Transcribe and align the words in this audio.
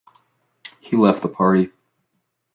He 0.79 0.97
left 0.97 1.21
the 1.21 1.27
party. 1.29 1.69